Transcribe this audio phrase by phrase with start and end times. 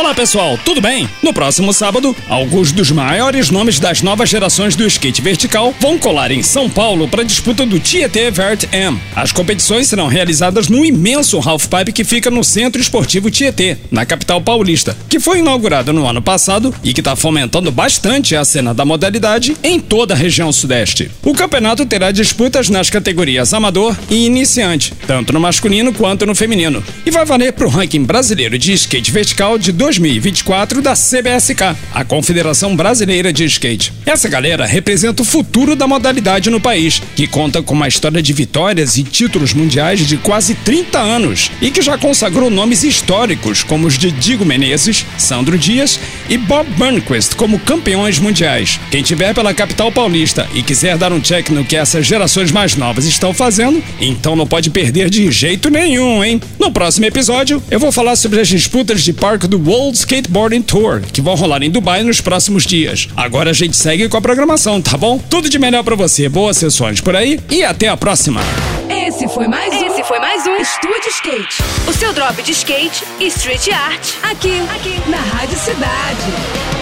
[0.00, 1.06] Olá pessoal, tudo bem?
[1.22, 6.30] No próximo sábado, alguns dos maiores nomes das novas gerações do skate vertical vão colar
[6.30, 8.98] em São Paulo para a disputa do Tietê Vert M.
[9.14, 14.40] As competições serão realizadas no imenso halfpipe que fica no Centro Esportivo Tietê, na capital
[14.40, 18.86] paulista, que foi inaugurado no ano passado e que está fomentando bastante a cena da
[18.86, 21.10] modalidade em toda a região sudeste.
[21.22, 26.82] O campeonato terá disputas nas categorias amador e iniciante, tanto no masculino quanto no feminino,
[27.04, 32.04] e vai valer para o ranking brasileiro de skate vertical de 2024 da CBSK, a
[32.04, 33.92] Confederação Brasileira de Skate.
[34.06, 38.32] Essa galera representa o futuro da modalidade no país, que conta com uma história de
[38.32, 43.88] vitórias e títulos mundiais de quase 30 anos e que já consagrou nomes históricos como
[43.88, 48.78] os de Digo Menezes, Sandro Dias e Bob Burnquist como campeões mundiais.
[48.92, 52.76] Quem tiver pela capital paulista e quiser dar um check no que essas gerações mais
[52.76, 56.40] novas estão fazendo, então não pode perder de jeito nenhum, hein?
[56.60, 61.00] No próximo episódio, eu vou falar sobre as disputas de parque do World Skateboarding Tour,
[61.00, 63.08] que vão rolar em Dubai nos próximos dias.
[63.16, 65.18] Agora a gente segue com a programação, tá bom?
[65.18, 68.42] Tudo de melhor para você, boas sessões por aí e até a próxima.
[68.90, 69.86] Esse foi mais um.
[69.86, 71.62] Esse foi mais um Estúdio Skate.
[71.88, 74.06] O seu drop de skate e street art.
[74.22, 76.79] Aqui, aqui, na Rádio Cidade.